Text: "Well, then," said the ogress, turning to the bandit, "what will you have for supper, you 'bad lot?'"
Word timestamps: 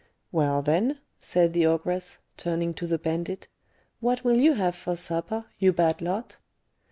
"Well, 0.31 0.63
then," 0.63 0.97
said 1.19 1.53
the 1.53 1.67
ogress, 1.67 2.17
turning 2.35 2.73
to 2.73 2.87
the 2.87 2.97
bandit, 2.97 3.47
"what 3.99 4.23
will 4.23 4.37
you 4.39 4.53
have 4.53 4.75
for 4.75 4.95
supper, 4.95 5.45
you 5.59 5.71
'bad 5.71 6.01
lot?'" 6.01 6.39